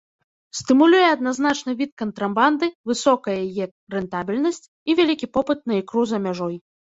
[0.59, 3.65] Стымулюе адзначаны від кантрабанды высокая яе
[3.97, 6.55] рэнтабельнасць і вялікі попыт на ікру за мяжой.